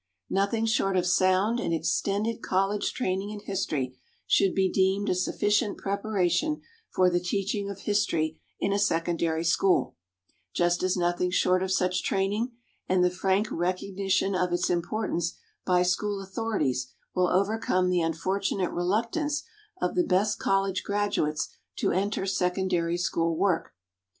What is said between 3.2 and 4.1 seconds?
in history